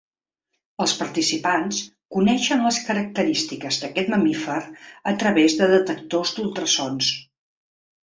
[0.83, 1.81] Els participants
[2.15, 4.57] coneixen les característiques d’aquest mamífer
[5.13, 7.11] a través de detectors d’ultrasons.